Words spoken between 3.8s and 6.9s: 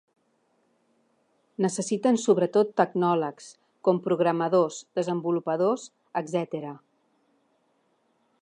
com programadors, desenvolupadors, etcètera.